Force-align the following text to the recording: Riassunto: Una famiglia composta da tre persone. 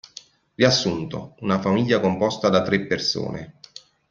Riassunto: 0.55 1.35
Una 1.41 1.59
famiglia 1.59 1.99
composta 1.99 2.49
da 2.49 2.63
tre 2.63 2.87
persone. 2.87 3.59